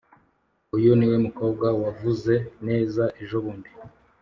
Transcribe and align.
]uyu 0.75 0.91
niwe 0.97 1.17
mukobwa 1.25 1.67
wavuze 1.83 2.33
neza 2.67 3.03
ejobundi? 3.21 3.69